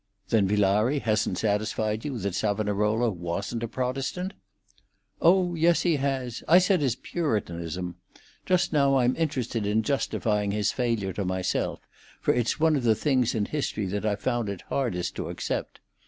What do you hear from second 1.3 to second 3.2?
satisfied you that Savonarola